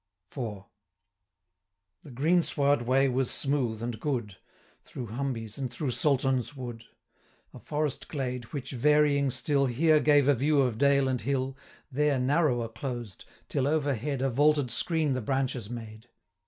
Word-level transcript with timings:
IV. 0.35 0.63
The 2.01 2.09
green 2.09 2.41
sward 2.41 2.81
way 2.87 3.07
was 3.07 3.29
smooth 3.29 3.83
and 3.83 3.99
good, 3.99 4.37
Through 4.83 5.09
Humbie's 5.09 5.59
and 5.59 5.69
through 5.69 5.91
Saltoun's 5.91 6.55
wood; 6.55 6.85
A 7.53 7.59
forest 7.59 8.07
glade, 8.07 8.45
which, 8.45 8.71
varying 8.71 9.29
still, 9.29 9.65
70 9.67 9.73
Here 9.79 9.99
gave 9.99 10.27
a 10.27 10.33
view 10.33 10.61
of 10.61 10.79
dale 10.79 11.07
and 11.07 11.21
hill, 11.21 11.55
There 11.91 12.17
narrower 12.19 12.67
closed, 12.69 13.25
till 13.47 13.67
over 13.67 13.93
head 13.93 14.23
A 14.23 14.31
vaulted 14.31 14.71
screen 14.71 15.13
the 15.13 15.21
branches 15.21 15.69
made. 15.69 16.07